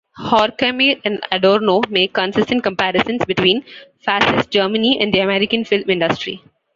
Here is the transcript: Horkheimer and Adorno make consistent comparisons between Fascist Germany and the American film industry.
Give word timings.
Horkheimer 0.17 0.99
and 1.05 1.23
Adorno 1.31 1.83
make 1.91 2.13
consistent 2.13 2.63
comparisons 2.63 3.23
between 3.25 3.63
Fascist 4.03 4.49
Germany 4.49 4.97
and 4.99 5.13
the 5.13 5.19
American 5.19 5.63
film 5.63 5.87
industry. 5.87 6.41